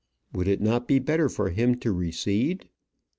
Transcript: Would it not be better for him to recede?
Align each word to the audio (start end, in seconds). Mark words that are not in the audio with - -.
Would 0.33 0.47
it 0.47 0.61
not 0.61 0.87
be 0.87 0.97
better 0.97 1.29
for 1.29 1.51
him 1.51 1.75
to 1.81 1.91
recede? 1.91 2.67